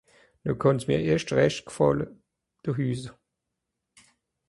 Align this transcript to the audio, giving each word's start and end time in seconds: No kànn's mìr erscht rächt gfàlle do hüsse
No 0.45 0.51
kànn's 0.61 0.85
mìr 0.87 1.01
erscht 1.11 1.33
rächt 1.37 1.65
gfàlle 1.71 2.05
do 2.63 2.69
hüsse 2.77 3.11